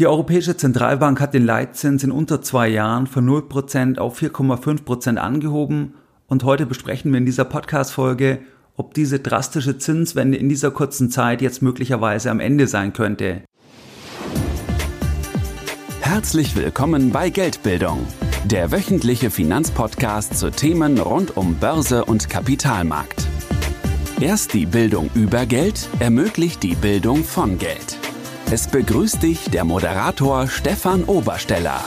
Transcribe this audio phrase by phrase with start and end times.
[0.00, 5.94] Die Europäische Zentralbank hat den Leitzins in unter zwei Jahren von 0% auf 4,5% angehoben
[6.26, 8.40] und heute besprechen wir in dieser Podcast-Folge,
[8.74, 13.42] ob diese drastische Zinswende in dieser kurzen Zeit jetzt möglicherweise am Ende sein könnte.
[16.00, 18.04] Herzlich willkommen bei Geldbildung,
[18.46, 23.28] der wöchentliche Finanzpodcast zu Themen rund um Börse und Kapitalmarkt.
[24.20, 28.00] Erst die Bildung über Geld ermöglicht die Bildung von Geld.
[28.50, 31.82] Es begrüßt dich der Moderator Stefan Obersteller.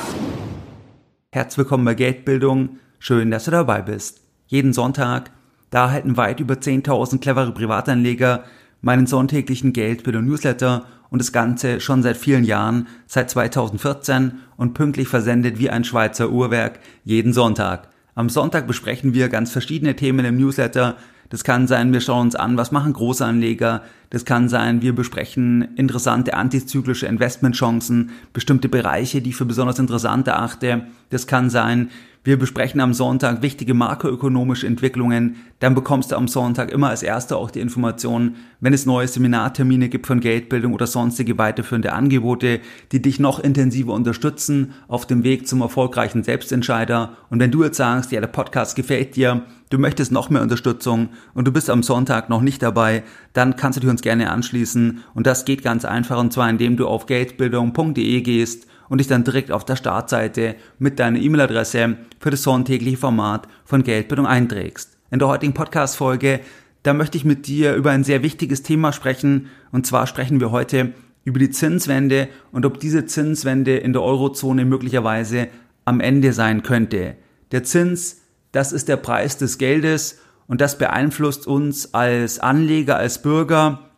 [1.31, 2.79] Herzlich willkommen bei Geldbildung.
[2.99, 4.21] Schön, dass du dabei bist.
[4.47, 5.31] Jeden Sonntag,
[5.69, 8.43] da erhalten weit über 10.000 clevere Privatanleger
[8.81, 15.59] meinen sonntäglichen Geldbildung-Newsletter und das Ganze schon seit vielen Jahren, seit 2014 und pünktlich versendet
[15.59, 17.89] wie ein Schweizer Uhrwerk jeden Sonntag.
[18.15, 20.97] Am Sonntag besprechen wir ganz verschiedene Themen im Newsletter,
[21.29, 23.81] das kann sein, wir schauen uns an, was machen Großanleger.
[24.09, 30.27] Das kann sein, wir besprechen interessante antizyklische Investmentchancen, bestimmte Bereiche, die ich für besonders interessant
[30.27, 30.87] erachte.
[31.09, 31.89] Das kann sein,
[32.27, 35.37] wir besprechen am Sonntag wichtige makroökonomische Entwicklungen.
[35.59, 39.87] Dann bekommst du am Sonntag immer als Erster auch die Informationen, wenn es neue Seminartermine
[39.87, 42.59] gibt von Geldbildung oder sonstige weiterführende Angebote,
[42.91, 47.15] die dich noch intensiver unterstützen auf dem Weg zum erfolgreichen Selbstentscheider.
[47.29, 51.11] Und wenn du jetzt sagst, ja, der Podcast gefällt dir, du möchtest noch mehr Unterstützung
[51.33, 55.01] und du bist am Sonntag noch nicht dabei, dann kannst du dich uns gerne anschließen.
[55.13, 59.23] Und das geht ganz einfach und zwar indem du auf geldbildung.de gehst und dich dann
[59.23, 64.97] direkt auf der Startseite mit deiner E-Mail-Adresse für das sonntägliche Format von Geldbildung einträgst.
[65.11, 66.41] In der heutigen Podcast-Folge,
[66.83, 69.47] da möchte ich mit dir über ein sehr wichtiges Thema sprechen.
[69.71, 74.63] Und zwar sprechen wir heute über die Zinswende und ob diese Zinswende in der Eurozone
[74.63, 75.49] möglicherweise
[75.83, 77.15] am Ende sein könnte.
[77.51, 83.21] Der Zins, das ist der Preis des Geldes und das beeinflusst uns als Anleger, als
[83.21, 83.91] Bürger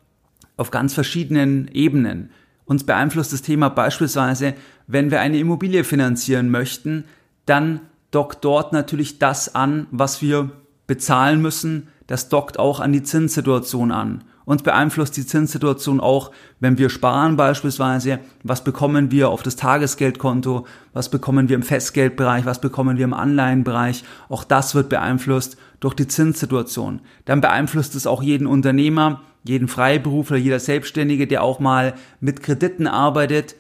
[0.58, 2.32] auf ganz verschiedenen Ebenen.
[2.70, 4.54] Uns beeinflusst das Thema beispielsweise,
[4.86, 7.06] wenn wir eine Immobilie finanzieren möchten,
[7.48, 7.82] dann
[8.12, 10.52] dockt dort natürlich das an, was wir
[10.86, 11.88] bezahlen müssen.
[12.06, 14.24] Das dockt auch an die Zinssituation an.
[14.46, 16.30] Uns beeinflusst die Zinssituation auch,
[16.60, 22.46] wenn wir sparen beispielsweise, was bekommen wir auf das Tagesgeldkonto, was bekommen wir im Festgeldbereich,
[22.46, 24.04] was bekommen wir im Anleihenbereich.
[24.28, 27.02] Auch das wird beeinflusst durch die Zinssituation.
[27.26, 32.88] Dann beeinflusst es auch jeden Unternehmer, jeden Freiberufler, jeder Selbstständige, der auch mal mit Krediten
[32.88, 33.56] arbeitet.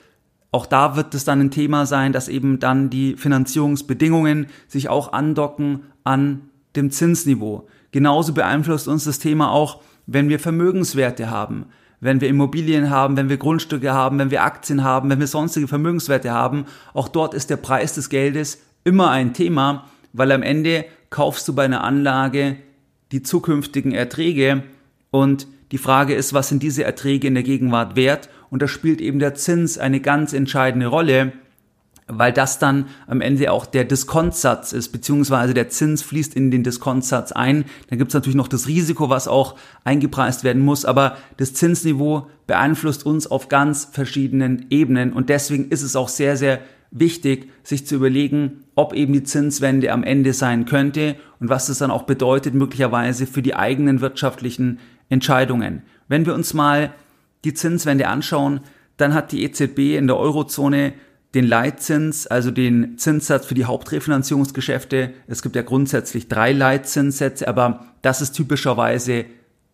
[0.52, 5.14] Auch da wird es dann ein Thema sein, dass eben dann die Finanzierungsbedingungen sich auch
[5.14, 6.42] andocken an
[6.76, 7.68] dem Zinsniveau.
[7.92, 11.66] Genauso beeinflusst uns das Thema auch, wenn wir Vermögenswerte haben,
[12.02, 15.68] wenn wir Immobilien haben, wenn wir Grundstücke haben, wenn wir Aktien haben, wenn wir sonstige
[15.68, 16.66] Vermögenswerte haben.
[16.94, 21.54] Auch dort ist der Preis des Geldes immer ein Thema, weil am Ende kaufst du
[21.54, 22.58] bei einer Anlage
[23.12, 24.64] die zukünftigen Erträge
[25.12, 28.30] und die Frage ist, was sind diese Erträge in der Gegenwart wert?
[28.50, 31.34] Und da spielt eben der Zins eine ganz entscheidende Rolle,
[32.08, 36.64] weil das dann am Ende auch der Diskontsatz ist, beziehungsweise der Zins fließt in den
[36.64, 37.66] Diskontsatz ein.
[37.90, 42.28] Dann gibt es natürlich noch das Risiko, was auch eingepreist werden muss, aber das Zinsniveau
[42.48, 47.86] beeinflusst uns auf ganz verschiedenen Ebenen und deswegen ist es auch sehr, sehr wichtig, sich
[47.86, 52.04] zu überlegen, ob eben die Zinswende am Ende sein könnte und was das dann auch
[52.04, 55.84] bedeutet möglicherweise für die eigenen wirtschaftlichen Entscheidungen.
[56.08, 56.94] Wenn wir uns mal
[57.44, 58.62] die Zinswende anschauen,
[58.98, 60.94] dann hat die EZB in der Eurozone
[61.36, 65.14] den Leitzins, also den Zinssatz für die Hauptrefinanzierungsgeschäfte.
[65.28, 69.26] Es gibt ja grundsätzlich drei Leitzinssätze, aber das ist typischerweise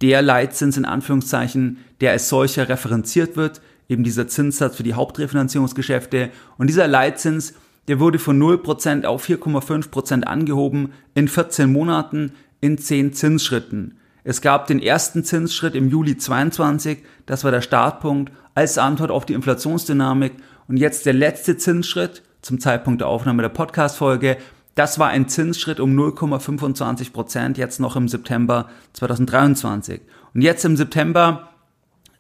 [0.01, 6.29] der Leitzins in Anführungszeichen, der als solcher referenziert wird, eben dieser Zinssatz für die Hauptrefinanzierungsgeschäfte.
[6.57, 7.53] Und dieser Leitzins,
[7.87, 13.97] der wurde von 0% auf 4,5% angehoben in 14 Monaten in 10 Zinsschritten.
[14.27, 19.27] Es gab den ersten Zinsschritt im Juli 22, das war der Startpunkt als Antwort auf
[19.27, 20.33] die Inflationsdynamik
[20.67, 24.37] und jetzt der letzte Zinsschritt zum Zeitpunkt der Aufnahme der Podcast-Folge.
[24.73, 30.01] Das war ein Zinsschritt um 0,25 Prozent, jetzt noch im September 2023.
[30.33, 31.51] Und jetzt im September,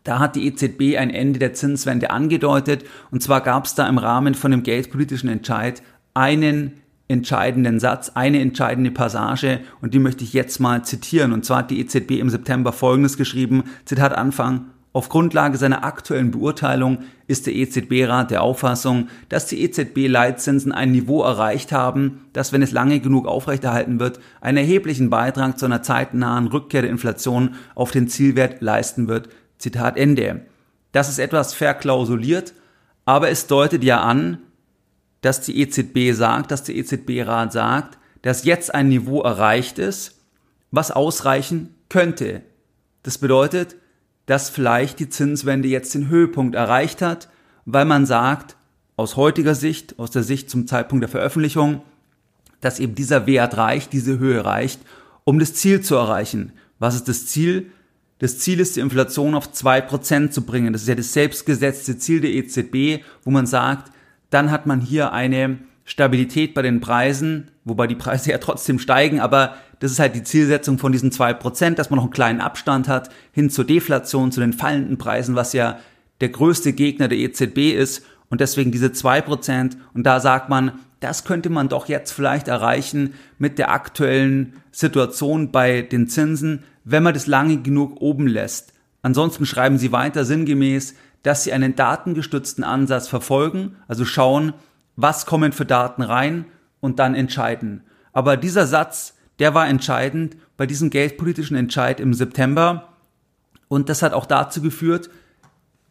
[0.03, 2.85] da hat die EZB ein Ende der Zinswende angedeutet.
[3.09, 5.81] Und zwar gab es da im Rahmen von dem geldpolitischen Entscheid
[6.13, 11.33] einen entscheidenden Satz, eine entscheidende Passage und die möchte ich jetzt mal zitieren.
[11.33, 14.65] Und zwar hat die EZB im September Folgendes geschrieben, Zitat Anfang,
[14.95, 21.21] auf Grundlage seiner aktuellen Beurteilung ist der EZB-Rat der Auffassung, dass die EZB-Leitzinsen ein Niveau
[21.21, 26.47] erreicht haben, das, wenn es lange genug aufrechterhalten wird, einen erheblichen Beitrag zu einer zeitnahen
[26.47, 29.27] Rückkehr der Inflation auf den Zielwert leisten wird.
[29.57, 30.45] Zitat Ende.
[30.93, 32.53] Das ist etwas verklausuliert,
[33.03, 34.37] aber es deutet ja an,
[35.25, 40.19] dass die EZB sagt, dass der EZB-Rat sagt, dass jetzt ein Niveau erreicht ist,
[40.71, 42.41] was ausreichen könnte.
[43.03, 43.75] Das bedeutet,
[44.25, 47.29] dass vielleicht die Zinswende jetzt den Höhepunkt erreicht hat
[47.65, 48.55] weil man sagt,
[48.95, 51.81] aus heutiger Sicht, aus der Sicht zum Zeitpunkt der Veröffentlichung,
[52.61, 54.79] dass eben dieser Wert reicht, diese Höhe reicht,
[55.23, 56.53] um das Ziel zu erreichen.
[56.79, 57.71] Was ist das Ziel?
[58.19, 60.71] Das Ziel ist, die Inflation auf zwei Prozent zu bringen.
[60.71, 63.91] Das ist ja das selbstgesetzte Ziel der EZB, wo man sagt,
[64.29, 69.19] dann hat man hier eine Stabilität bei den Preisen, wobei die Preise ja trotzdem steigen,
[69.19, 72.41] aber das ist halt die Zielsetzung von diesen zwei Prozent, dass man noch einen kleinen
[72.41, 75.79] Abstand hat hin zur Deflation, zu den fallenden Preisen, was ja
[76.21, 80.79] der größte Gegner der EZB ist und deswegen diese zwei Prozent und da sagt man,
[81.01, 87.03] das könnte man doch jetzt vielleicht erreichen mit der aktuellen Situation bei den Zinsen, wenn
[87.03, 88.73] man das lange genug oben lässt.
[89.01, 90.95] Ansonsten schreiben sie weiter sinngemäß,
[91.25, 94.53] dass sie einen datengestützten Ansatz verfolgen, also schauen,
[94.95, 96.45] was kommen für Daten rein
[96.81, 97.83] und dann entscheiden.
[98.13, 102.89] Aber dieser Satz, der war entscheidend bei diesem geldpolitischen Entscheid im September
[103.67, 105.09] und das hat auch dazu geführt,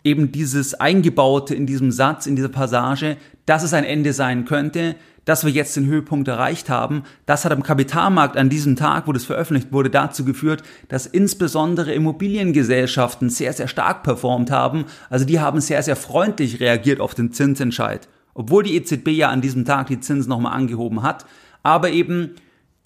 [0.04, 3.16] eben dieses Eingebaute in diesem Satz, in dieser Passage,
[3.46, 7.52] dass es ein Ende sein könnte, dass wir jetzt den Höhepunkt erreicht haben, das hat
[7.52, 13.54] am Kapitalmarkt an diesem Tag, wo das veröffentlicht wurde, dazu geführt, dass insbesondere Immobiliengesellschaften sehr,
[13.54, 14.84] sehr stark performt haben.
[15.08, 18.06] Also die haben sehr, sehr freundlich reagiert auf den Zinsentscheid.
[18.34, 21.24] Obwohl die EZB ja an diesem Tag die Zinsen nochmal angehoben hat.
[21.62, 22.34] Aber eben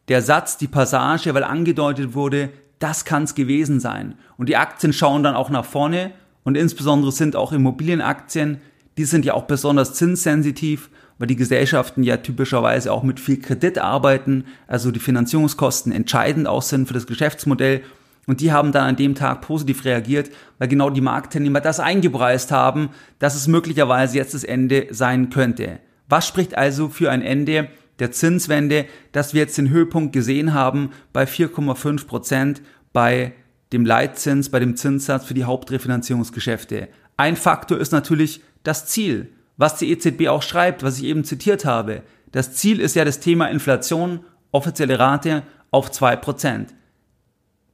[0.07, 4.15] der Satz, die Passage, weil angedeutet wurde, das kann es gewesen sein.
[4.37, 6.13] Und die Aktien schauen dann auch nach vorne
[6.49, 8.59] und insbesondere sind auch Immobilienaktien,
[8.97, 13.79] die sind ja auch besonders zinssensitiv weil die Gesellschaften ja typischerweise auch mit viel Kredit
[13.79, 17.83] arbeiten, also die Finanzierungskosten entscheidend auch sind für das Geschäftsmodell.
[18.27, 22.53] Und die haben dann an dem Tag positiv reagiert, weil genau die Marktteilnehmer das eingepreist
[22.53, 25.79] haben, dass es möglicherweise jetzt das Ende sein könnte.
[26.09, 27.69] Was spricht also für ein Ende
[27.99, 32.63] der Zinswende, dass wir jetzt den Höhepunkt gesehen haben bei 4,5 Prozent
[32.93, 33.33] bei
[33.73, 36.89] dem Leitzins, bei dem Zinssatz für die Hauptrefinanzierungsgeschäfte.
[37.17, 41.67] Ein Faktor ist natürlich das Ziel was die EZB auch schreibt, was ich eben zitiert
[41.67, 42.03] habe.
[42.33, 44.21] Das Ziel ist ja das Thema Inflation,
[44.53, 46.75] offizielle Rate auf zwei Prozent.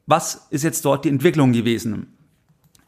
[0.06, 2.08] Was ist jetzt dort die Entwicklung gewesen?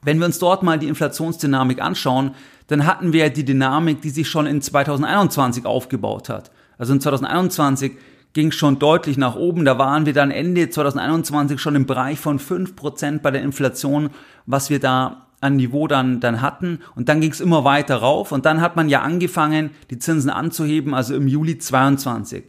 [0.02, 2.32] Wenn wir uns dort mal die Inflationsdynamik anschauen,
[2.68, 6.50] dann hatten wir die Dynamik, die sich schon in 2021 aufgebaut hat.
[6.78, 7.92] Also in 2021
[8.36, 9.64] ging schon deutlich nach oben.
[9.64, 14.10] Da waren wir dann Ende 2021 schon im Bereich von fünf Prozent bei der Inflation,
[14.44, 16.80] was wir da an Niveau dann, dann hatten.
[16.94, 18.32] Und dann ging es immer weiter rauf.
[18.32, 22.44] Und dann hat man ja angefangen, die Zinsen anzuheben, also im Juli 22.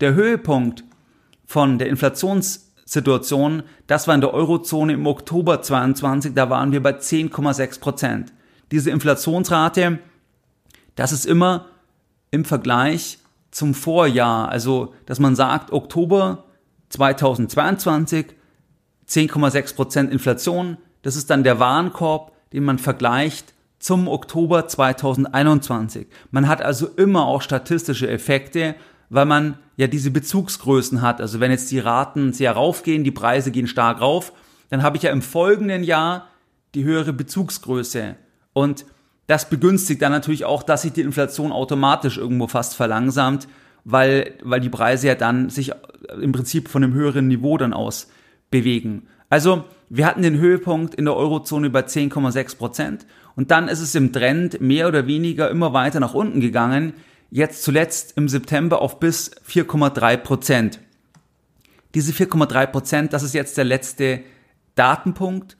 [0.00, 0.84] Der Höhepunkt
[1.44, 6.92] von der Inflationssituation, das war in der Eurozone im Oktober 22, da waren wir bei
[6.92, 8.32] 10,6 Prozent.
[8.70, 9.98] Diese Inflationsrate,
[10.94, 11.66] das ist immer
[12.30, 13.18] im Vergleich
[13.52, 16.44] zum Vorjahr, also dass man sagt, Oktober
[16.88, 18.26] 2022,
[19.08, 26.06] 10,6 Prozent Inflation, das ist dann der Warenkorb den man vergleicht zum Oktober 2021.
[26.30, 28.76] Man hat also immer auch statistische Effekte,
[29.08, 31.20] weil man ja diese Bezugsgrößen hat.
[31.20, 34.32] Also wenn jetzt die Raten sehr raufgehen, die Preise gehen stark rauf,
[34.70, 36.28] dann habe ich ja im folgenden Jahr
[36.74, 38.16] die höhere Bezugsgröße.
[38.52, 38.84] Und
[39.32, 43.48] das begünstigt dann natürlich auch, dass sich die Inflation automatisch irgendwo fast verlangsamt,
[43.82, 45.72] weil, weil die Preise ja dann sich
[46.20, 48.10] im Prinzip von einem höheren Niveau dann aus
[48.50, 49.06] bewegen.
[49.30, 53.94] Also wir hatten den Höhepunkt in der Eurozone bei 10,6 Prozent und dann ist es
[53.94, 56.92] im Trend mehr oder weniger immer weiter nach unten gegangen.
[57.30, 60.78] Jetzt zuletzt im September auf bis 4,3 Prozent.
[61.94, 64.20] Diese 4,3 Prozent, das ist jetzt der letzte
[64.74, 65.56] Datenpunkt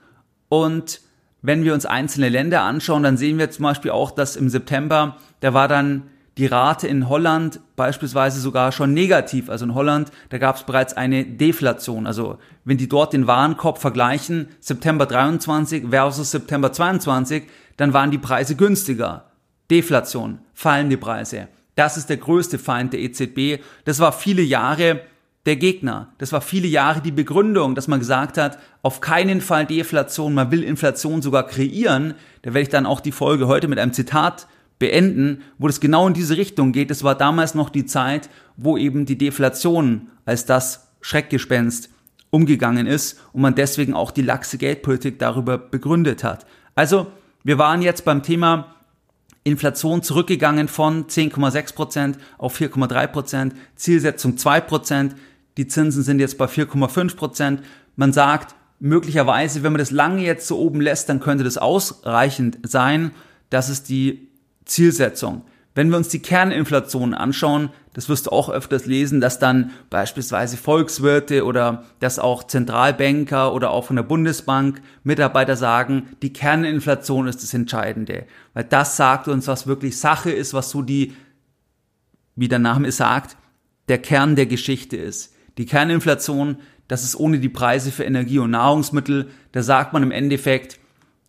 [0.50, 1.00] und
[1.42, 5.16] wenn wir uns einzelne Länder anschauen, dann sehen wir zum Beispiel auch, dass im September,
[5.40, 6.04] da war dann
[6.38, 9.50] die Rate in Holland beispielsweise sogar schon negativ.
[9.50, 12.06] Also in Holland, da gab es bereits eine Deflation.
[12.06, 17.44] Also wenn die dort den Warenkorb vergleichen, September 23 versus September 22,
[17.76, 19.26] dann waren die Preise günstiger.
[19.70, 21.48] Deflation, fallende Preise.
[21.74, 23.62] Das ist der größte Feind der EZB.
[23.84, 25.00] Das war viele Jahre
[25.46, 26.12] der Gegner.
[26.18, 30.50] Das war viele Jahre die Begründung, dass man gesagt hat, auf keinen Fall Deflation, man
[30.50, 32.14] will Inflation sogar kreieren.
[32.42, 34.46] Da werde ich dann auch die Folge heute mit einem Zitat
[34.78, 36.90] beenden, wo das genau in diese Richtung geht.
[36.90, 41.90] Es war damals noch die Zeit, wo eben die Deflation als das Schreckgespenst
[42.30, 46.46] umgegangen ist und man deswegen auch die laxe Geldpolitik darüber begründet hat.
[46.74, 47.08] Also,
[47.44, 48.74] wir waren jetzt beim Thema
[49.44, 55.16] Inflation zurückgegangen von 10,6 Prozent auf 4,3%, Prozent, Zielsetzung 2%, Prozent,
[55.56, 57.16] die Zinsen sind jetzt bei 4,5%.
[57.16, 57.62] Prozent.
[57.96, 62.58] Man sagt, möglicherweise, wenn man das lange jetzt so oben lässt, dann könnte das ausreichend
[62.62, 63.12] sein.
[63.50, 64.28] Das ist die
[64.64, 65.42] Zielsetzung.
[65.74, 70.56] Wenn wir uns die Kerninflation anschauen, das wirst du auch öfters lesen, dass dann beispielsweise
[70.56, 77.42] Volkswirte oder dass auch Zentralbanker oder auch von der Bundesbank Mitarbeiter sagen, die Kerninflation ist
[77.42, 78.26] das Entscheidende.
[78.52, 81.14] Weil das sagt uns, was wirklich Sache ist, was so die,
[82.36, 83.36] wie der Name es sagt,
[83.88, 85.31] der Kern der Geschichte ist.
[85.58, 86.56] Die Kerninflation,
[86.88, 90.78] das ist ohne die Preise für Energie und Nahrungsmittel, da sagt man im Endeffekt,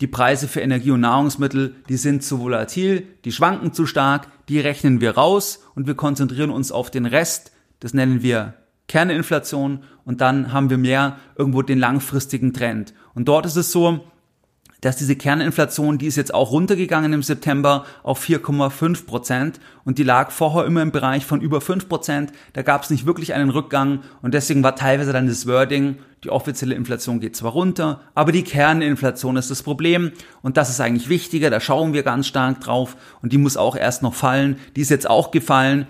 [0.02, 4.60] die Preise für Energie und Nahrungsmittel, die sind zu volatil, die schwanken zu stark, die
[4.60, 7.52] rechnen wir raus und wir konzentrieren uns auf den Rest.
[7.80, 8.56] Das nennen wir
[8.88, 12.94] Kerninflation und dann haben wir mehr irgendwo den langfristigen Trend.
[13.14, 14.04] Und dort ist es so,
[14.84, 20.04] dass diese Kerninflation, die ist jetzt auch runtergegangen im September auf 4,5 Prozent und die
[20.04, 22.34] lag vorher immer im Bereich von über 5 Prozent.
[22.52, 26.30] Da gab es nicht wirklich einen Rückgang und deswegen war teilweise dann das Wording, die
[26.30, 30.12] offizielle Inflation geht zwar runter, aber die Kerninflation ist das Problem
[30.42, 33.78] und das ist eigentlich wichtiger, da schauen wir ganz stark drauf und die muss auch
[33.78, 34.58] erst noch fallen.
[34.76, 35.88] Die ist jetzt auch gefallen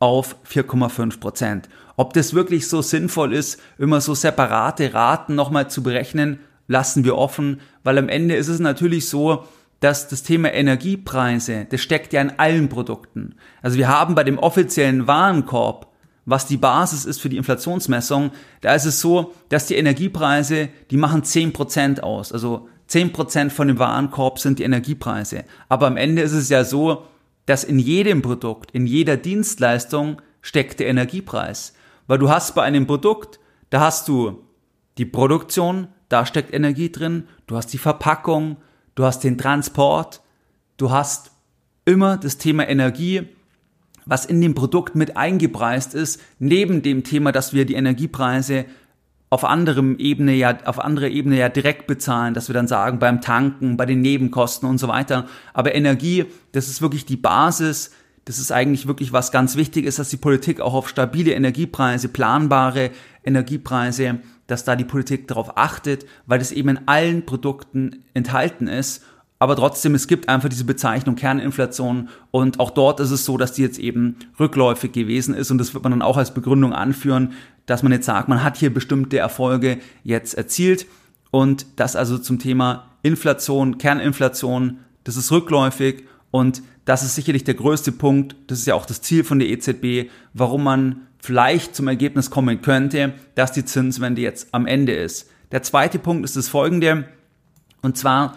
[0.00, 1.68] auf 4,5 Prozent.
[1.96, 7.16] Ob das wirklich so sinnvoll ist, immer so separate Raten nochmal zu berechnen, lassen wir
[7.16, 9.44] offen, weil am Ende ist es natürlich so,
[9.80, 13.34] dass das Thema Energiepreise, das steckt ja in allen Produkten.
[13.60, 15.92] Also wir haben bei dem offiziellen Warenkorb,
[16.26, 18.30] was die Basis ist für die Inflationsmessung,
[18.62, 22.32] da ist es so, dass die Energiepreise, die machen 10% aus.
[22.32, 25.44] Also 10% von dem Warenkorb sind die Energiepreise.
[25.68, 27.04] Aber am Ende ist es ja so,
[27.46, 31.74] dass in jedem Produkt, in jeder Dienstleistung steckt der Energiepreis.
[32.06, 33.38] Weil du hast bei einem Produkt,
[33.70, 34.44] da hast du
[34.98, 38.56] die Produktion, da steckt Energie drin, du hast die Verpackung,
[38.94, 40.22] du hast den Transport,
[40.76, 41.32] du hast
[41.84, 43.28] immer das Thema Energie,
[44.06, 48.66] was in dem Produkt mit eingepreist ist, neben dem Thema, dass wir die Energiepreise
[49.30, 53.20] auf anderem Ebene ja, auf andere Ebene ja direkt bezahlen, dass wir dann sagen, beim
[53.20, 55.26] Tanken, bei den Nebenkosten und so weiter.
[55.52, 57.90] Aber Energie, das ist wirklich die Basis,
[58.26, 62.08] das ist eigentlich wirklich was ganz wichtig ist, dass die Politik auch auf stabile Energiepreise,
[62.08, 62.90] planbare
[63.24, 69.02] Energiepreise dass da die Politik darauf achtet, weil es eben in allen Produkten enthalten ist.
[69.38, 72.08] Aber trotzdem, es gibt einfach diese Bezeichnung Kerninflation.
[72.30, 75.50] Und auch dort ist es so, dass die jetzt eben rückläufig gewesen ist.
[75.50, 77.32] Und das wird man dann auch als Begründung anführen,
[77.66, 80.86] dass man jetzt sagt, man hat hier bestimmte Erfolge jetzt erzielt.
[81.30, 86.04] Und das also zum Thema Inflation, Kerninflation, das ist rückläufig.
[86.30, 89.48] Und das ist sicherlich der größte Punkt, das ist ja auch das Ziel von der
[89.48, 95.30] EZB, warum man vielleicht zum Ergebnis kommen könnte, dass die Zinswende jetzt am Ende ist.
[95.52, 97.08] Der zweite Punkt ist das folgende,
[97.80, 98.36] und zwar,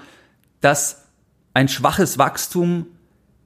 [0.61, 1.03] dass
[1.53, 2.85] ein schwaches Wachstum,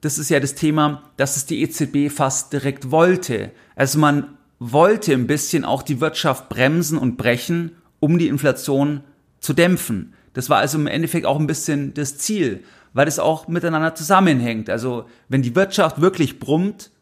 [0.00, 3.50] das ist ja das Thema, dass es die EZB fast direkt wollte.
[3.74, 9.02] Also man wollte ein bisschen auch die Wirtschaft bremsen und brechen, um die Inflation
[9.40, 10.14] zu dämpfen.
[10.34, 14.70] Das war also im Endeffekt auch ein bisschen das Ziel, weil es auch miteinander zusammenhängt.
[14.70, 16.92] Also wenn die Wirtschaft wirklich brummt,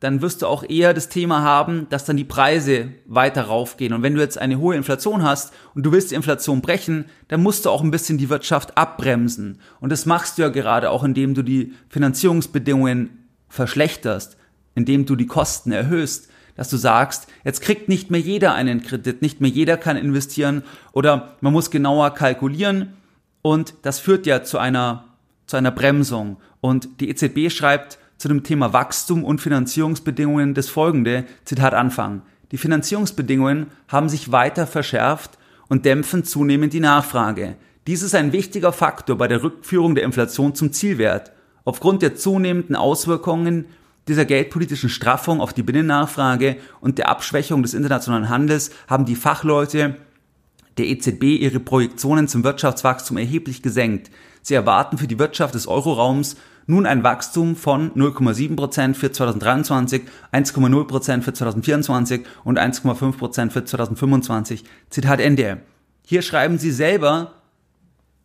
[0.00, 3.92] dann wirst du auch eher das Thema haben, dass dann die Preise weiter raufgehen.
[3.92, 7.42] Und wenn du jetzt eine hohe Inflation hast und du willst die Inflation brechen, dann
[7.42, 9.58] musst du auch ein bisschen die Wirtschaft abbremsen.
[9.80, 14.36] Und das machst du ja gerade auch, indem du die Finanzierungsbedingungen verschlechterst,
[14.74, 19.22] indem du die Kosten erhöhst, dass du sagst, jetzt kriegt nicht mehr jeder einen Kredit,
[19.22, 20.62] nicht mehr jeder kann investieren
[20.92, 22.94] oder man muss genauer kalkulieren
[23.42, 25.04] und das führt ja zu einer,
[25.46, 26.38] zu einer Bremsung.
[26.60, 32.22] Und die EZB schreibt, zu dem Thema Wachstum und Finanzierungsbedingungen das folgende, Zitat Anfang.
[32.50, 37.56] Die Finanzierungsbedingungen haben sich weiter verschärft und dämpfen zunehmend die Nachfrage.
[37.86, 41.32] Dies ist ein wichtiger Faktor bei der Rückführung der Inflation zum Zielwert.
[41.64, 43.66] Aufgrund der zunehmenden Auswirkungen
[44.08, 49.96] dieser geldpolitischen Straffung auf die Binnennachfrage und der Abschwächung des internationalen Handels haben die Fachleute
[50.78, 54.10] der EZB ihre Projektionen zum Wirtschaftswachstum erheblich gesenkt.
[54.42, 56.36] Sie erwarten für die Wirtschaft des Euroraums
[56.68, 64.64] nun ein Wachstum von 0,7% für 2023, 1,0% für 2024 und 1,5% für 2025.
[64.90, 65.62] Zitat Ende.
[66.04, 67.32] Hier schreiben Sie selber,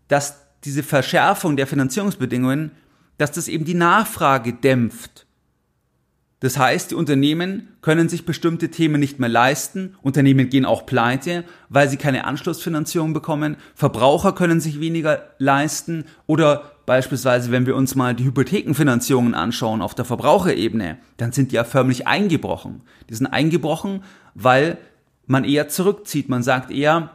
[0.09, 2.71] dass diese Verschärfung der Finanzierungsbedingungen,
[3.17, 5.25] dass das eben die Nachfrage dämpft.
[6.41, 11.45] Das heißt, die Unternehmen können sich bestimmte Themen nicht mehr leisten, Unternehmen gehen auch pleite,
[11.69, 17.95] weil sie keine Anschlussfinanzierung bekommen, Verbraucher können sich weniger leisten oder beispielsweise, wenn wir uns
[17.95, 22.81] mal die Hypothekenfinanzierungen anschauen auf der Verbraucherebene, dann sind die ja förmlich eingebrochen.
[23.09, 24.03] Die sind eingebrochen,
[24.35, 24.77] weil
[25.25, 26.29] man eher zurückzieht.
[26.29, 27.11] Man sagt eher,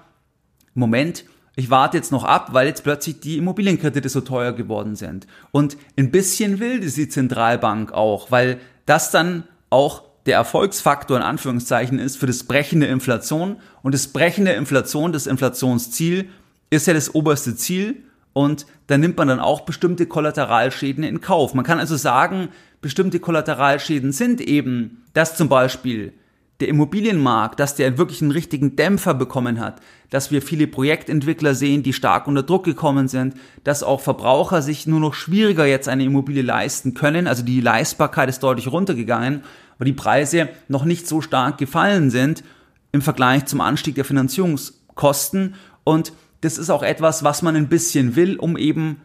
[0.75, 1.25] Moment,
[1.57, 5.27] ich warte jetzt noch ab, weil jetzt plötzlich die Immobilienkredite so teuer geworden sind.
[5.51, 11.99] Und ein bisschen will die Zentralbank auch, weil das dann auch der Erfolgsfaktor in Anführungszeichen
[11.99, 13.57] ist für das Brechen der Inflation.
[13.83, 16.29] Und das Brechen der Inflation, das Inflationsziel,
[16.71, 21.55] ist ja das oberste Ziel und da nimmt man dann auch bestimmte Kollateralschäden in Kauf.
[21.55, 22.49] Man kann also sagen,
[22.81, 26.13] bestimmte Kollateralschäden sind eben, dass zum Beispiel
[26.61, 29.81] der Immobilienmarkt, dass der wirklich einen richtigen Dämpfer bekommen hat,
[30.11, 34.87] dass wir viele Projektentwickler sehen, die stark unter Druck gekommen sind, dass auch Verbraucher sich
[34.87, 39.43] nur noch schwieriger jetzt eine Immobilie leisten können, also die Leistbarkeit ist deutlich runtergegangen,
[39.79, 42.43] weil die Preise noch nicht so stark gefallen sind
[42.91, 45.55] im Vergleich zum Anstieg der Finanzierungskosten
[45.85, 49.01] und das ist auch etwas, was man ein bisschen will, um eben,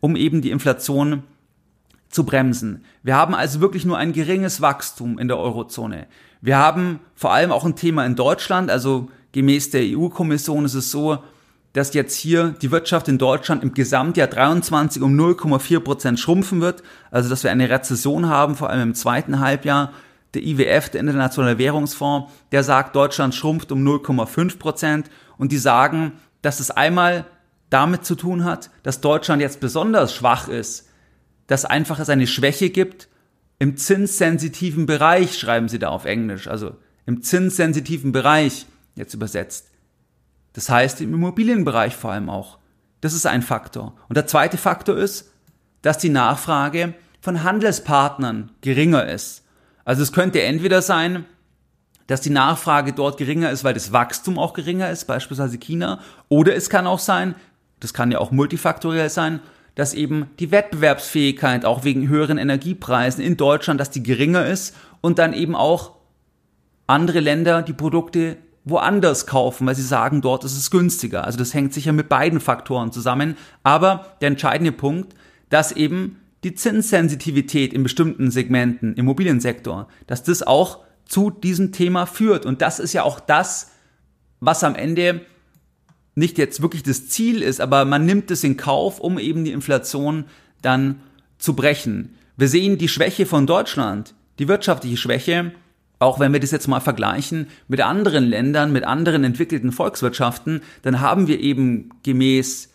[0.00, 1.22] um eben die Inflation
[2.08, 2.84] zu bremsen.
[3.02, 6.06] Wir haben also wirklich nur ein geringes Wachstum in der Eurozone.
[6.40, 10.90] Wir haben vor allem auch ein Thema in Deutschland, also gemäß der EU-Kommission ist es
[10.90, 11.18] so,
[11.72, 16.82] dass jetzt hier die Wirtschaft in Deutschland im Gesamtjahr 23 um 0,4 Prozent schrumpfen wird,
[17.10, 19.92] also dass wir eine Rezession haben, vor allem im zweiten Halbjahr.
[20.34, 26.12] Der IWF, der Internationale Währungsfonds, der sagt, Deutschland schrumpft um 0,5 Prozent und die sagen,
[26.42, 27.26] dass es einmal
[27.70, 30.88] damit zu tun hat, dass Deutschland jetzt besonders schwach ist,
[31.46, 33.08] dass einfach es eine Schwäche gibt
[33.58, 36.76] im zinssensitiven Bereich, schreiben sie da auf Englisch, also
[37.06, 39.70] im zinssensitiven Bereich, jetzt übersetzt.
[40.52, 42.58] Das heißt im Immobilienbereich vor allem auch.
[43.00, 43.94] Das ist ein Faktor.
[44.08, 45.32] Und der zweite Faktor ist,
[45.82, 49.44] dass die Nachfrage von Handelspartnern geringer ist.
[49.84, 51.24] Also es könnte entweder sein,
[52.08, 56.56] dass die Nachfrage dort geringer ist, weil das Wachstum auch geringer ist, beispielsweise China, oder
[56.56, 57.36] es kann auch sein,
[57.78, 59.40] das kann ja auch multifaktoriell sein,
[59.76, 65.20] dass eben die Wettbewerbsfähigkeit auch wegen höheren Energiepreisen in Deutschland, dass die geringer ist und
[65.20, 65.92] dann eben auch
[66.88, 71.24] andere Länder die Produkte woanders kaufen, weil sie sagen, dort ist es günstiger.
[71.24, 73.36] Also das hängt sicher mit beiden Faktoren zusammen.
[73.62, 75.14] Aber der entscheidende Punkt,
[75.48, 82.46] dass eben die Zinssensitivität in bestimmten Segmenten, Immobiliensektor, dass das auch zu diesem Thema führt.
[82.46, 83.72] Und das ist ja auch das,
[84.40, 85.22] was am Ende
[86.14, 89.52] nicht jetzt wirklich das Ziel ist, aber man nimmt es in Kauf, um eben die
[89.52, 90.26] Inflation
[90.62, 91.00] dann
[91.38, 92.14] zu brechen.
[92.36, 95.52] Wir sehen die Schwäche von Deutschland, die wirtschaftliche Schwäche,
[96.00, 101.00] auch wenn wir das jetzt mal vergleichen mit anderen Ländern, mit anderen entwickelten Volkswirtschaften, dann
[101.00, 102.68] haben wir eben gemäß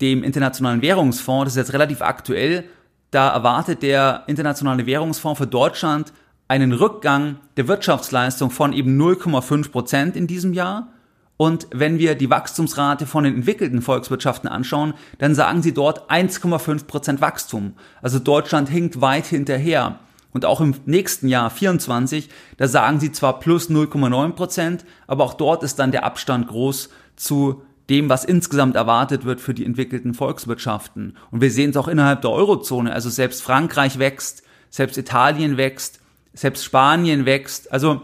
[0.00, 2.64] dem Internationalen Währungsfonds, das ist jetzt relativ aktuell,
[3.10, 6.12] da erwartet der Internationale Währungsfonds für Deutschland
[6.52, 10.92] einen Rückgang der Wirtschaftsleistung von eben 0,5 Prozent in diesem Jahr
[11.38, 16.84] und wenn wir die Wachstumsrate von den entwickelten Volkswirtschaften anschauen, dann sagen sie dort 1,5
[16.84, 17.72] Prozent Wachstum.
[18.02, 19.98] Also Deutschland hinkt weit hinterher.
[20.34, 25.34] Und auch im nächsten Jahr 24, da sagen sie zwar plus 0,9 Prozent, aber auch
[25.34, 30.12] dort ist dann der Abstand groß zu dem, was insgesamt erwartet wird für die entwickelten
[30.12, 31.16] Volkswirtschaften.
[31.30, 32.92] Und wir sehen es auch innerhalb der Eurozone.
[32.92, 36.01] Also selbst Frankreich wächst, selbst Italien wächst,
[36.34, 37.72] selbst Spanien wächst.
[37.72, 38.02] Also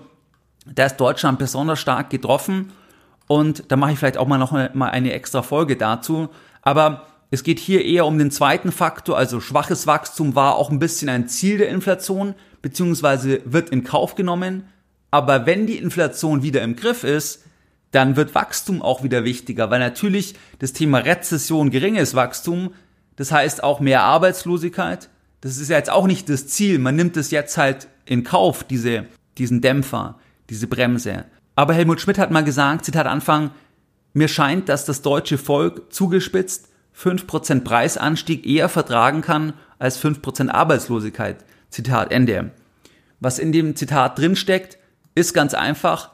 [0.67, 2.73] da ist Deutschland besonders stark getroffen.
[3.27, 6.29] Und da mache ich vielleicht auch mal noch mal eine extra Folge dazu.
[6.63, 10.79] Aber es geht hier eher um den zweiten Faktor, also schwaches Wachstum war auch ein
[10.79, 14.65] bisschen ein Ziel der Inflation, beziehungsweise wird in Kauf genommen.
[15.11, 17.45] Aber wenn die Inflation wieder im Griff ist,
[17.91, 22.75] dann wird Wachstum auch wieder wichtiger, weil natürlich das Thema Rezession, geringes Wachstum,
[23.17, 25.09] das heißt auch mehr Arbeitslosigkeit.
[25.41, 26.79] Das ist ja jetzt auch nicht das Ziel.
[26.79, 30.19] Man nimmt es jetzt halt in Kauf, diese, diesen Dämpfer,
[30.51, 31.27] diese Bremse.
[31.55, 33.51] Aber Helmut Schmidt hat mal gesagt, Zitat Anfang,
[34.15, 41.45] mir scheint, dass das deutsche Volk zugespitzt 5% Preisanstieg eher vertragen kann als 5% Arbeitslosigkeit.
[41.71, 42.51] Zitat Ende.
[43.21, 44.79] Was in dem Zitat drinsteckt,
[45.15, 46.13] ist ganz einfach,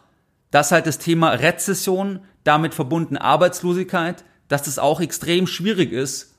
[0.50, 6.34] dass halt das Thema Rezession, damit verbunden Arbeitslosigkeit, dass das auch extrem schwierig ist,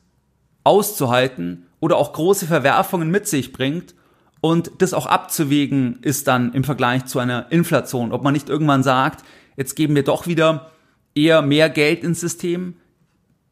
[0.64, 3.96] auszuhalten oder auch große Verwerfungen mit sich bringt
[4.46, 8.84] und das auch abzuwägen ist dann im Vergleich zu einer Inflation, ob man nicht irgendwann
[8.84, 9.26] sagt,
[9.58, 10.70] jetzt geben wir doch wieder
[11.16, 12.76] eher mehr Geld ins System,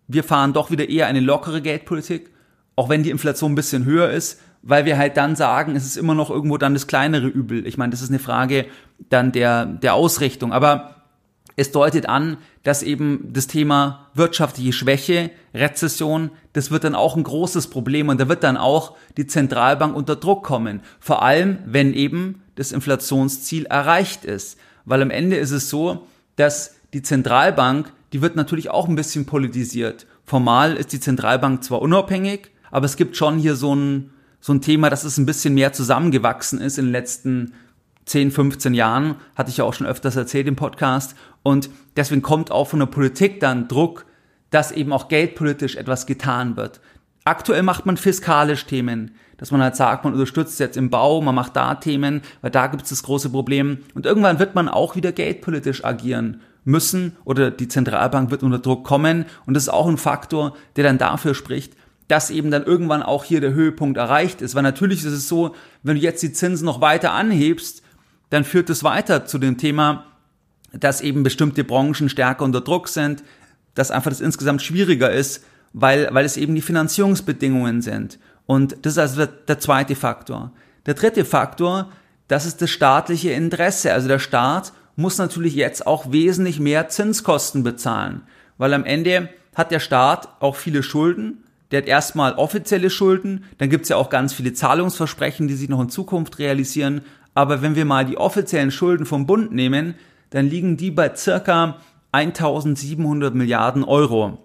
[0.07, 2.29] wir fahren doch wieder eher eine lockere Geldpolitik,
[2.75, 5.97] auch wenn die Inflation ein bisschen höher ist, weil wir halt dann sagen, es ist
[5.97, 7.65] immer noch irgendwo dann das kleinere Übel.
[7.65, 8.67] Ich meine, das ist eine Frage
[9.09, 10.53] dann der, der Ausrichtung.
[10.53, 11.02] Aber
[11.55, 17.23] es deutet an, dass eben das Thema wirtschaftliche Schwäche, Rezession, das wird dann auch ein
[17.23, 20.81] großes Problem und da wird dann auch die Zentralbank unter Druck kommen.
[20.99, 24.57] Vor allem, wenn eben das Inflationsziel erreicht ist.
[24.85, 29.25] Weil am Ende ist es so, dass die Zentralbank, die wird natürlich auch ein bisschen
[29.25, 30.05] politisiert.
[30.25, 34.61] Formal ist die Zentralbank zwar unabhängig, aber es gibt schon hier so ein, so ein
[34.61, 37.53] Thema, dass es ein bisschen mehr zusammengewachsen ist in den letzten
[38.05, 41.15] 10, 15 Jahren, hatte ich ja auch schon öfters erzählt im Podcast.
[41.43, 44.05] Und deswegen kommt auch von der Politik dann Druck,
[44.49, 46.79] dass eben auch geldpolitisch etwas getan wird.
[47.25, 51.35] Aktuell macht man fiskalisch Themen, dass man halt sagt, man unterstützt jetzt im Bau, man
[51.35, 53.79] macht da Themen, weil da gibt es das große Problem.
[53.93, 58.83] Und irgendwann wird man auch wieder geldpolitisch agieren müssen oder die Zentralbank wird unter Druck
[58.83, 59.25] kommen.
[59.45, 61.73] Und das ist auch ein Faktor, der dann dafür spricht,
[62.07, 64.55] dass eben dann irgendwann auch hier der Höhepunkt erreicht ist.
[64.55, 67.83] Weil natürlich ist es so, wenn du jetzt die Zinsen noch weiter anhebst,
[68.29, 70.05] dann führt es weiter zu dem Thema,
[70.73, 73.23] dass eben bestimmte Branchen stärker unter Druck sind,
[73.75, 78.19] dass einfach das insgesamt schwieriger ist, weil, weil es eben die Finanzierungsbedingungen sind.
[78.45, 80.51] Und das ist also der, der zweite Faktor.
[80.85, 81.89] Der dritte Faktor,
[82.27, 83.93] das ist das staatliche Interesse.
[83.93, 88.23] Also der Staat muss natürlich jetzt auch wesentlich mehr Zinskosten bezahlen,
[88.57, 91.43] weil am Ende hat der Staat auch viele Schulden.
[91.71, 95.81] Der hat erstmal offizielle Schulden, dann gibt's ja auch ganz viele Zahlungsversprechen, die sich noch
[95.81, 97.01] in Zukunft realisieren.
[97.33, 99.95] Aber wenn wir mal die offiziellen Schulden vom Bund nehmen,
[100.33, 101.77] dann liegen die bei circa
[102.11, 104.39] 1700 Milliarden Euro.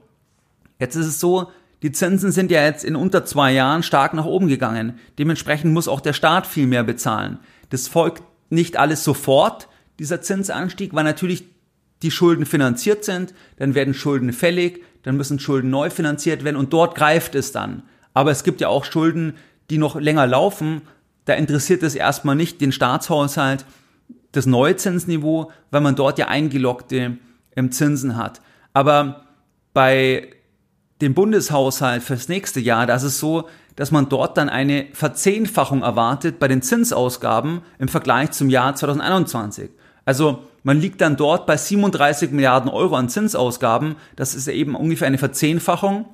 [0.79, 1.51] Jetzt ist es so,
[1.83, 4.99] die Zinsen sind ja jetzt in unter zwei Jahren stark nach oben gegangen.
[5.19, 7.39] Dementsprechend muss auch der Staat viel mehr bezahlen.
[7.71, 11.45] Das folgt nicht alles sofort, dieser Zinsanstieg, weil natürlich
[12.03, 16.75] die Schulden finanziert sind, dann werden Schulden fällig, dann müssen Schulden neu finanziert werden und
[16.75, 17.83] dort greift es dann.
[18.13, 19.37] Aber es gibt ja auch Schulden,
[19.71, 20.83] die noch länger laufen.
[21.25, 23.65] Da interessiert es erstmal nicht den Staatshaushalt,
[24.33, 27.17] das neue Zinsniveau, weil man dort ja eingelockte
[27.57, 28.41] ähm, Zinsen hat.
[28.73, 29.25] Aber
[29.73, 30.29] bei
[31.01, 35.83] dem Bundeshaushalt fürs nächste Jahr, da ist es so, dass man dort dann eine Verzehnfachung
[35.83, 39.71] erwartet bei den Zinsausgaben im Vergleich zum Jahr 2021.
[40.05, 43.95] Also man liegt dann dort bei 37 Milliarden Euro an Zinsausgaben.
[44.17, 46.07] Das ist eben ungefähr eine Verzehnfachung.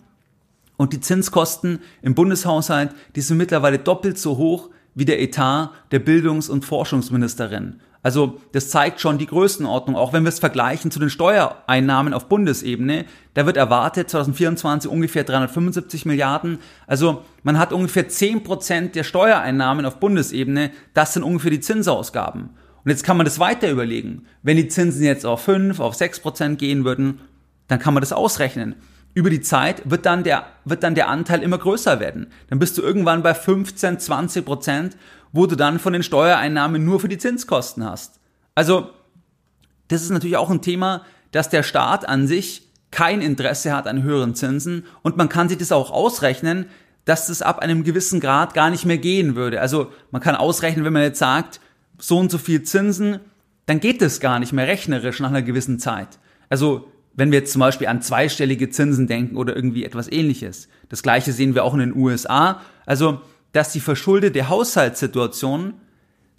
[0.76, 6.00] Und die Zinskosten im Bundeshaushalt, die sind mittlerweile doppelt so hoch wie der Etat der
[6.00, 7.80] Bildungs- und Forschungsministerin.
[8.04, 12.28] Also das zeigt schon die Größenordnung, auch wenn wir es vergleichen zu den Steuereinnahmen auf
[12.28, 13.06] Bundesebene.
[13.32, 16.58] Da wird erwartet 2024 ungefähr 375 Milliarden.
[16.86, 20.70] Also man hat ungefähr 10 Prozent der Steuereinnahmen auf Bundesebene.
[20.92, 22.50] Das sind ungefähr die Zinsausgaben.
[22.84, 24.26] Und jetzt kann man das weiter überlegen.
[24.42, 27.20] Wenn die Zinsen jetzt auf 5, auf 6 Prozent gehen würden,
[27.68, 28.74] dann kann man das ausrechnen.
[29.14, 32.26] Über die Zeit wird dann der, wird dann der Anteil immer größer werden.
[32.50, 34.96] Dann bist du irgendwann bei 15, 20 Prozent
[35.34, 38.20] wo du dann von den Steuereinnahmen nur für die Zinskosten hast.
[38.54, 38.90] Also,
[39.88, 44.04] das ist natürlich auch ein Thema, dass der Staat an sich kein Interesse hat an
[44.04, 46.66] höheren Zinsen und man kann sich das auch ausrechnen,
[47.04, 49.60] dass das ab einem gewissen Grad gar nicht mehr gehen würde.
[49.60, 51.60] Also man kann ausrechnen, wenn man jetzt sagt,
[51.98, 53.18] so und so viel Zinsen,
[53.66, 56.20] dann geht das gar nicht mehr rechnerisch nach einer gewissen Zeit.
[56.48, 60.68] Also wenn wir jetzt zum Beispiel an zweistellige Zinsen denken oder irgendwie etwas ähnliches.
[60.88, 62.60] Das gleiche sehen wir auch in den USA.
[62.86, 63.20] Also
[63.54, 65.74] dass die verschuldete Haushaltssituation,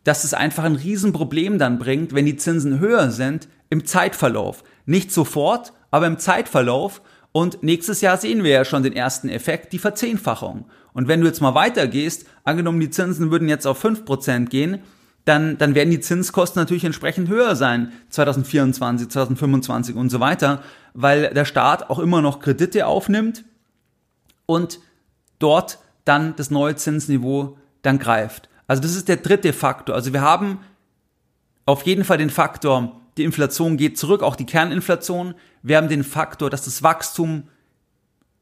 [0.03, 4.63] dass es einfach ein Riesenproblem dann bringt, wenn die Zinsen höher sind im Zeitverlauf.
[4.85, 7.01] Nicht sofort, aber im Zeitverlauf.
[7.31, 10.65] Und nächstes Jahr sehen wir ja schon den ersten Effekt, die Verzehnfachung.
[10.93, 14.79] Und wenn du jetzt mal weitergehst, angenommen die Zinsen würden jetzt auf 5% gehen,
[15.25, 20.61] dann, dann werden die Zinskosten natürlich entsprechend höher sein, 2024, 2025 und so weiter,
[20.93, 23.43] weil der Staat auch immer noch Kredite aufnimmt
[24.45, 24.79] und
[25.39, 28.49] dort dann das neue Zinsniveau dann greift.
[28.67, 29.95] Also das ist der dritte Faktor.
[29.95, 30.59] Also wir haben
[31.65, 35.33] auf jeden Fall den Faktor, die Inflation geht zurück, auch die Kerninflation.
[35.63, 37.49] Wir haben den Faktor, dass das Wachstum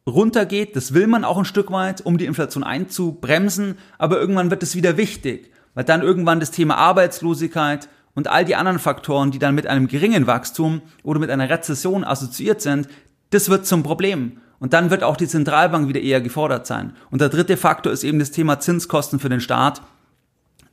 [0.05, 0.75] runtergeht.
[0.75, 3.77] Das will man auch ein Stück weit, um die Inflation einzubremsen.
[3.97, 8.55] Aber irgendwann wird es wieder wichtig, weil dann irgendwann das Thema Arbeitslosigkeit und all die
[8.55, 12.88] anderen Faktoren, die dann mit einem geringen Wachstum oder mit einer Rezession assoziiert sind,
[13.31, 14.38] das wird zum Problem.
[14.59, 16.95] Und dann wird auch die Zentralbank wieder eher gefordert sein.
[17.12, 19.81] Und der dritte Faktor ist eben das Thema Zinskosten für den Staat.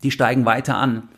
[0.05, 1.09] Die steigen weiter an.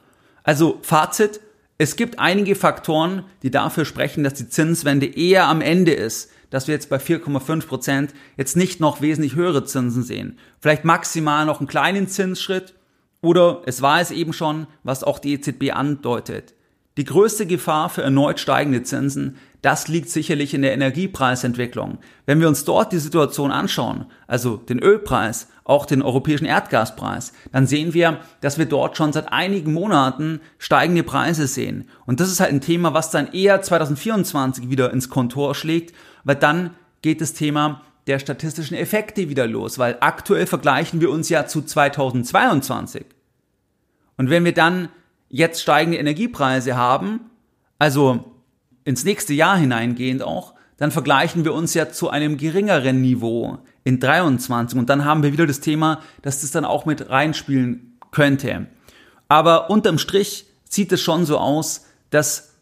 [0.43, 1.41] Also Fazit,
[1.77, 6.67] es gibt einige Faktoren, die dafür sprechen, dass die Zinswende eher am Ende ist, dass
[6.67, 10.39] wir jetzt bei 4,5 Prozent jetzt nicht noch wesentlich höhere Zinsen sehen.
[10.61, 12.75] Vielleicht maximal noch einen kleinen Zinsschritt
[13.23, 16.55] oder es war es eben schon, was auch die EZB andeutet.
[16.99, 21.99] Die größte Gefahr für erneut steigende Zinsen das liegt sicherlich in der Energiepreisentwicklung.
[22.27, 27.69] Wenn wir uns dort die Situation anschauen, also den Ölpreis, auch den europäischen Erdgaspreis, dann
[27.69, 31.89] sehen wir, dass wir dort schon seit einigen Monaten steigende Preise sehen.
[32.07, 36.37] Und das ist halt ein Thema, was dann eher 2024 wieder ins Kontor schlägt, weil
[36.37, 41.47] dann geht das Thema der statistischen Effekte wieder los, weil aktuell vergleichen wir uns ja
[41.47, 43.05] zu 2022.
[44.17, 44.89] Und wenn wir dann
[45.29, 47.31] jetzt steigende Energiepreise haben,
[47.79, 48.33] also
[48.85, 54.01] ins nächste Jahr hineingehend auch, dann vergleichen wir uns ja zu einem geringeren Niveau in
[54.01, 58.67] 23 und dann haben wir wieder das Thema, dass das dann auch mit reinspielen könnte.
[59.29, 62.55] Aber unterm Strich sieht es schon so aus, dass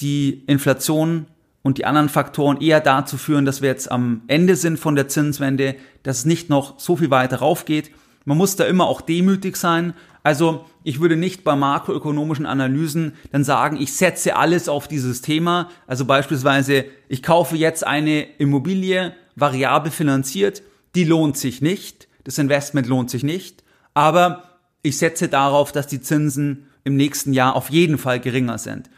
[0.00, 1.26] die Inflation
[1.62, 5.08] und die anderen Faktoren eher dazu führen, dass wir jetzt am Ende sind von der
[5.08, 7.90] Zinswende, dass es nicht noch so viel weiter raufgeht.
[8.24, 13.44] Man muss da immer auch demütig sein, Also ich würde nicht bei makroökonomischen Analysen dann
[13.44, 15.70] sagen, ich setze alles auf dieses Thema.
[15.86, 20.62] Also beispielsweise, ich kaufe jetzt eine Immobilie variabel finanziert,
[20.94, 26.00] die lohnt sich nicht, das Investment lohnt sich nicht, aber ich setze darauf, dass die
[26.00, 28.90] Zinsen im nächsten Jahr auf jeden Fall geringer sind.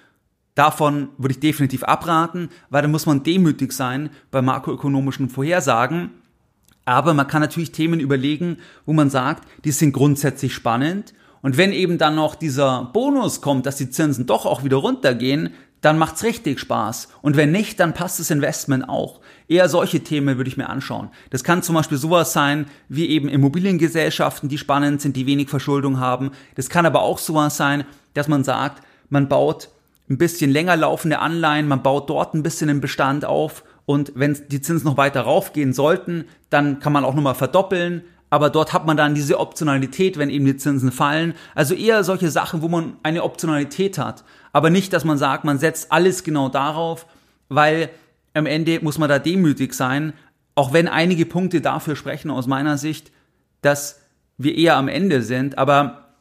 [0.54, 6.10] Davon würde ich definitiv abraten, weil da muss man demütig sein bei makroökonomischen Vorhersagen.
[6.84, 11.14] Aber man kann natürlich Themen überlegen, wo man sagt, die sind grundsätzlich spannend.
[11.40, 15.50] Und wenn eben dann noch dieser Bonus kommt, dass die Zinsen doch auch wieder runtergehen,
[15.80, 17.08] dann macht's richtig Spaß.
[17.22, 19.20] Und wenn nicht, dann passt das Investment auch.
[19.48, 21.10] Eher solche Themen würde ich mir anschauen.
[21.30, 25.98] Das kann zum Beispiel sowas sein, wie eben Immobiliengesellschaften, die spannend sind, die wenig Verschuldung
[25.98, 26.30] haben.
[26.54, 27.84] Das kann aber auch sowas sein,
[28.14, 29.70] dass man sagt, man baut
[30.08, 34.38] ein bisschen länger laufende Anleihen, man baut dort ein bisschen den Bestand auf und wenn
[34.48, 38.02] die Zinsen noch weiter raufgehen sollten, dann kann man auch nochmal verdoppeln.
[38.30, 41.34] Aber dort hat man dann diese Optionalität, wenn eben die Zinsen fallen.
[41.54, 44.24] Also eher solche Sachen, wo man eine Optionalität hat.
[44.54, 47.06] Aber nicht, dass man sagt, man setzt alles genau darauf,
[47.50, 47.90] weil
[48.32, 50.14] am Ende muss man da demütig sein.
[50.54, 53.12] Auch wenn einige Punkte dafür sprechen aus meiner Sicht,
[53.60, 54.00] dass
[54.38, 55.58] wir eher am Ende sind.
[55.58, 56.14] Aber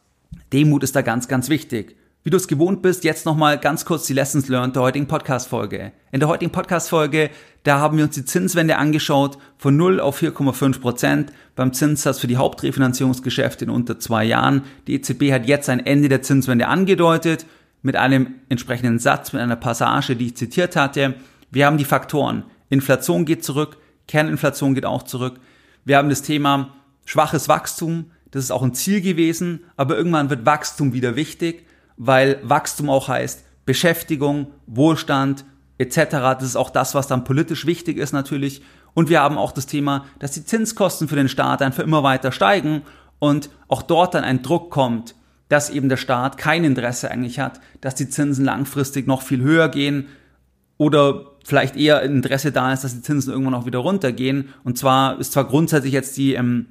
[0.52, 1.96] Demut ist da ganz, ganz wichtig.
[2.24, 5.90] Wie du es gewohnt bist, jetzt nochmal ganz kurz die Lessons learned der heutigen Podcast-Folge.
[6.12, 7.30] In der heutigen Podcast-Folge,
[7.64, 12.28] da haben wir uns die Zinswende angeschaut von 0 auf 4,5 Prozent beim Zinssatz für
[12.28, 14.62] die Hauptrefinanzierungsgeschäfte in unter zwei Jahren.
[14.86, 17.44] Die EZB hat jetzt ein Ende der Zinswende angedeutet
[17.82, 21.14] mit einem entsprechenden Satz, mit einer Passage, die ich zitiert hatte.
[21.50, 22.44] Wir haben die Faktoren.
[22.68, 25.40] Inflation geht zurück, Kerninflation geht auch zurück.
[25.84, 26.72] Wir haben das Thema
[27.04, 28.12] schwaches Wachstum.
[28.30, 31.64] Das ist auch ein Ziel gewesen, aber irgendwann wird Wachstum wieder wichtig
[32.04, 35.44] weil Wachstum auch heißt Beschäftigung, Wohlstand
[35.78, 35.96] etc.
[36.10, 38.62] Das ist auch das, was dann politisch wichtig ist natürlich.
[38.92, 42.32] Und wir haben auch das Thema, dass die Zinskosten für den Staat einfach immer weiter
[42.32, 42.82] steigen
[43.20, 45.14] und auch dort dann ein Druck kommt,
[45.48, 49.68] dass eben der Staat kein Interesse eigentlich hat, dass die Zinsen langfristig noch viel höher
[49.68, 50.06] gehen
[50.78, 54.48] oder vielleicht eher Interesse da ist, dass die Zinsen irgendwann auch wieder runtergehen.
[54.64, 56.66] Und zwar ist zwar grundsätzlich jetzt die, ähm,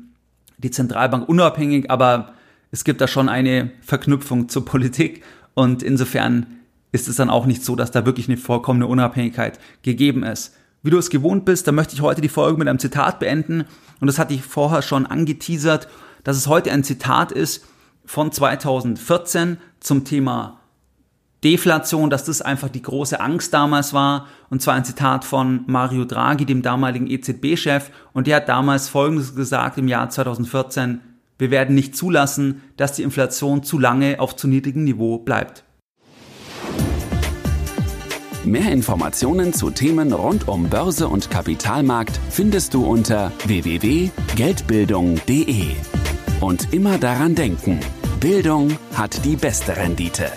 [0.57, 2.33] die Zentralbank unabhängig, aber
[2.71, 6.47] es gibt da schon eine Verknüpfung zur Politik und insofern
[6.91, 10.55] ist es dann auch nicht so, dass da wirklich eine vollkommene Unabhängigkeit gegeben ist.
[10.84, 13.65] Wie du es gewohnt bist, da möchte ich heute die Folge mit einem Zitat beenden
[13.99, 15.88] und das hatte ich vorher schon angeteasert,
[16.23, 17.65] dass es heute ein Zitat ist
[18.05, 20.62] von 2014 zum Thema
[21.43, 24.27] Deflation, dass das einfach die große Angst damals war.
[24.49, 27.89] Und zwar ein Zitat von Mario Draghi, dem damaligen EZB-Chef.
[28.13, 31.01] Und der hat damals Folgendes gesagt im Jahr 2014.
[31.41, 35.63] Wir werden nicht zulassen, dass die Inflation zu lange auf zu niedrigem Niveau bleibt.
[38.45, 45.65] Mehr Informationen zu Themen rund um Börse und Kapitalmarkt findest du unter www.geldbildung.de.
[46.41, 47.80] Und immer daran denken,
[48.19, 50.32] Bildung hat die beste Rendite.